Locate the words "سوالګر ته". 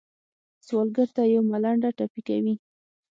0.65-1.21